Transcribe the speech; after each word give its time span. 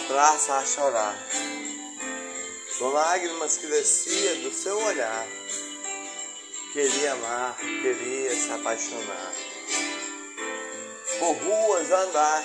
praça 0.00 0.54
a 0.54 0.64
chorar, 0.64 1.16
com 2.78 2.88
lágrimas 2.88 3.56
que 3.56 3.66
descia 3.66 4.36
do 4.36 4.52
seu 4.52 4.78
olhar. 4.78 5.26
Queria 6.72 7.12
amar, 7.12 7.56
queria 7.56 8.36
se 8.36 8.50
apaixonar, 8.52 9.34
por 11.18 11.32
ruas 11.32 11.90
andar, 11.90 12.44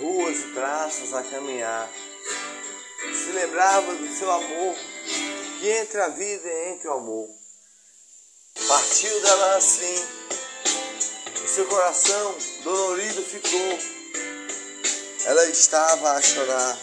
ruas 0.00 0.40
e 0.40 0.52
praças 0.52 1.14
a 1.14 1.22
caminhar. 1.22 1.90
Se 3.14 3.32
lembrava 3.32 3.94
do 3.94 4.14
seu 4.14 4.30
amor, 4.30 4.76
que 5.60 5.68
entre 5.68 6.00
a 6.00 6.08
vida 6.08 6.48
e 6.48 6.72
entre 6.72 6.88
o 6.88 6.92
amor. 6.92 7.28
Partiu 8.68 9.20
dela 9.20 9.56
assim, 9.56 10.06
o 11.44 11.48
seu 11.48 11.66
coração 11.66 12.36
dolorido 12.62 13.22
ficou. 13.22 14.01
Ela 15.24 15.46
estava 15.46 16.12
a 16.12 16.20
chorar 16.20 16.76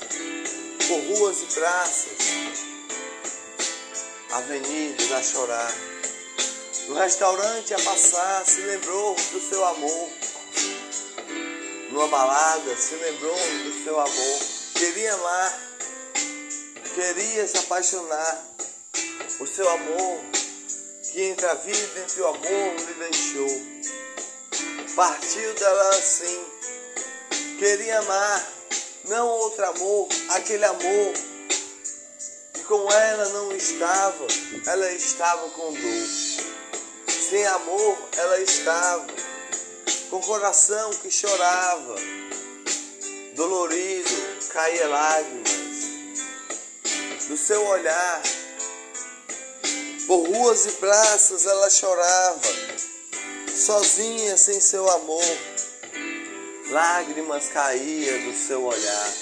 por 0.87 1.17
ruas 1.17 1.41
e 1.41 1.45
praças, 1.53 2.17
avenidas 4.31 5.11
a 5.11 5.21
chorar. 5.21 5.73
No 6.87 6.95
restaurante 6.95 7.73
a 7.73 7.79
passar, 7.79 8.45
se 8.45 8.61
lembrou 8.61 9.13
do 9.13 9.41
seu 9.41 9.65
amor. 9.65 10.09
Numa 11.91 12.07
balada, 12.07 12.77
se 12.77 12.95
lembrou 12.95 13.35
do 13.35 13.83
seu 13.83 13.99
amor. 13.99 14.39
Queria 14.73 15.13
amar, 15.15 15.59
queria 16.95 17.45
se 17.45 17.57
apaixonar. 17.57 18.45
O 19.41 19.45
seu 19.45 19.69
amor, 19.69 20.21
que 21.11 21.23
entre 21.23 21.45
a 21.45 21.55
vida 21.55 22.07
e 22.15 22.21
o 22.21 22.27
amor 22.27 22.75
lhe 22.87 22.93
deixou. 22.93 23.49
Partiu 24.95 25.53
dela 25.55 25.89
assim, 25.89 26.58
queria 27.59 27.99
amar, 27.99 28.47
não 29.09 29.27
outro 29.27 29.65
amor, 29.65 30.07
aquele 30.29 30.63
amor 30.63 31.13
que 32.53 32.63
com 32.63 32.89
ela 32.89 33.29
não 33.29 33.51
estava, 33.51 34.27
ela 34.65 34.89
estava 34.93 35.49
com 35.49 35.73
dor. 35.73 36.07
Sem 37.29 37.45
amor, 37.45 37.97
ela 38.15 38.39
estava 38.39 39.05
com 40.09 40.21
coração 40.21 40.89
que 41.01 41.11
chorava, 41.11 41.95
dolorido, 43.35 44.09
caía 44.53 44.87
lágrimas 44.87 45.51
do 47.27 47.35
seu 47.35 47.61
olhar. 47.67 48.21
Por 50.07 50.27
ruas 50.29 50.65
e 50.65 50.71
praças 50.71 51.45
ela 51.45 51.69
chorava, 51.69 52.41
sozinha 53.53 54.37
sem 54.37 54.61
seu 54.61 54.89
amor. 54.89 55.58
Lágrimas 56.69 57.47
caíam 57.49 58.25
do 58.25 58.37
seu 58.37 58.63
olhar. 58.63 59.13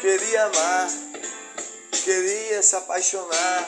Queria 0.00 0.46
amar, 0.46 0.88
queria 2.02 2.60
se 2.60 2.74
apaixonar, 2.74 3.66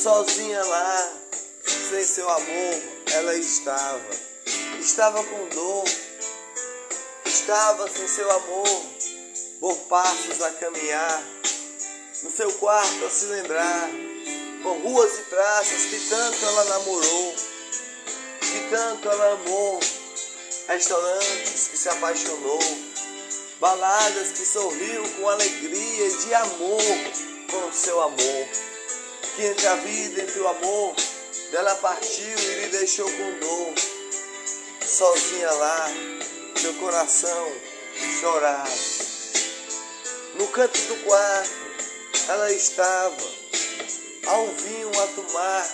sozinha 0.00 0.62
lá, 0.62 1.12
sem 1.90 2.04
seu 2.04 2.30
amor, 2.30 2.82
ela 3.14 3.34
estava. 3.34 4.10
Estava 4.78 5.24
com 5.24 5.48
dor, 5.48 5.84
estava 7.26 7.90
sem 7.90 8.06
seu 8.06 8.30
amor, 8.30 8.82
por 9.58 9.74
passos 9.88 10.40
a 10.40 10.52
caminhar, 10.52 11.22
no 12.22 12.30
seu 12.30 12.52
quarto 12.52 13.06
a 13.06 13.10
se 13.10 13.24
lembrar, 13.24 13.90
por 14.62 14.76
ruas 14.82 15.18
e 15.18 15.22
praças 15.22 15.84
que 15.86 15.98
tanto 16.08 16.46
ela 16.46 16.64
namorou, 16.64 17.34
que 18.40 18.70
tanto 18.70 19.10
ela 19.10 19.32
amou, 19.32 19.80
restaurantes 20.68 21.68
que 21.68 21.78
se 21.78 21.88
apaixonou, 21.88 22.60
baladas 23.58 24.32
que 24.32 24.44
sorriu 24.44 25.02
com 25.16 25.28
alegria 25.28 26.10
de 26.10 26.34
amor 26.34 26.82
com 27.50 27.68
o 27.68 27.72
seu 27.72 28.00
amor, 28.02 28.48
que 29.34 29.42
entre 29.46 29.66
a 29.66 29.74
vida 29.76 30.22
e 30.22 30.38
o 30.38 30.48
amor 30.48 30.94
dela 31.50 31.74
partiu 31.76 32.38
e 32.38 32.60
lhe 32.60 32.66
deixou 32.68 33.10
com 33.10 33.38
dor, 33.40 33.74
sozinha 34.86 35.50
lá, 35.52 35.90
seu 36.54 36.74
coração 36.74 37.52
chorava. 38.20 38.70
No 40.34 40.46
canto 40.48 40.78
do 40.78 40.96
quarto 41.04 41.50
ela 42.28 42.52
estava, 42.52 43.26
ao 44.26 44.46
vinho 44.48 44.90
a 45.02 45.06
tomar, 45.06 45.70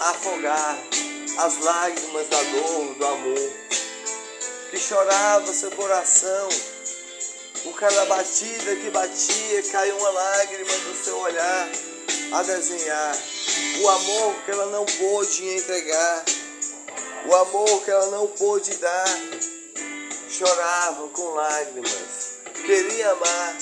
a 0.00 0.10
afogar 0.10 0.97
as 1.38 1.56
lágrimas 1.58 2.28
da 2.28 2.42
dor, 2.42 2.94
do 2.94 3.06
amor, 3.06 3.52
que 4.70 4.78
chorava 4.78 5.52
seu 5.52 5.70
coração. 5.70 6.48
Por 7.62 7.74
cada 7.78 8.04
batida 8.06 8.76
que 8.76 8.90
batia, 8.90 9.62
caiu 9.70 9.96
uma 9.96 10.10
lágrima 10.10 10.72
do 10.78 11.04
seu 11.04 11.16
olhar 11.18 11.68
a 12.32 12.42
desenhar 12.42 13.16
o 13.80 13.88
amor 13.88 14.34
que 14.44 14.50
ela 14.50 14.66
não 14.66 14.84
pôde 14.84 15.48
entregar, 15.54 16.24
o 17.26 17.34
amor 17.34 17.84
que 17.84 17.90
ela 17.90 18.06
não 18.08 18.26
pôde 18.26 18.76
dar. 18.76 19.18
Chorava 20.28 21.08
com 21.08 21.34
lágrimas, 21.34 22.38
queria 22.66 23.10
amar, 23.10 23.56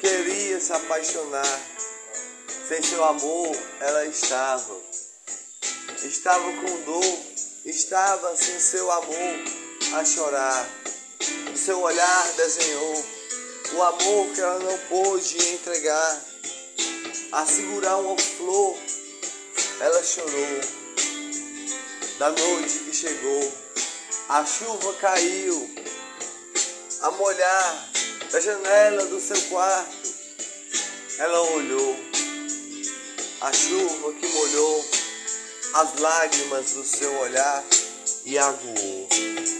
queria 0.00 0.60
se 0.60 0.72
apaixonar. 0.72 1.60
Sem 2.68 2.82
seu 2.82 3.04
amor, 3.04 3.56
ela 3.80 4.04
estava, 4.06 4.76
estava 6.04 6.44
com 6.44 6.80
dor, 6.82 7.18
estava 7.64 8.36
sem 8.36 8.58
seu 8.60 8.90
amor 8.90 9.44
a 9.94 10.04
chorar. 10.04 10.68
O 11.52 11.56
seu 11.56 11.80
olhar 11.80 12.32
desenhou 12.34 13.04
o 13.72 13.82
amor 13.82 14.28
que 14.34 14.40
ela 14.40 14.58
não 14.60 14.78
pôde 14.88 15.36
entregar. 15.54 16.24
A 17.32 17.44
segurar 17.44 17.96
uma 17.98 18.16
flor, 18.16 18.76
ela 19.80 20.02
chorou. 20.02 20.60
Da 22.18 22.30
noite 22.30 22.78
que 22.78 22.94
chegou, 22.94 23.52
a 24.28 24.44
chuva 24.46 24.94
caiu 24.94 25.70
a 27.02 27.10
molhar 27.12 27.90
da 28.30 28.40
janela 28.40 29.04
do 29.06 29.20
seu 29.20 29.40
quarto. 29.42 30.08
Ela 31.18 31.40
olhou 31.40 31.96
a 33.40 33.52
chuva 33.52 34.12
que 34.14 34.26
molhou 34.26 34.97
as 35.74 35.98
lágrimas 35.98 36.72
do 36.72 36.84
seu 36.84 37.12
olhar 37.20 37.64
e 38.24 38.38
aguou. 38.38 39.57